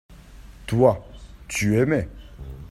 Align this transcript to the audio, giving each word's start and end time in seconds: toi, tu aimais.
toi, 0.65 1.05
tu 1.47 1.77
aimais. 1.77 2.07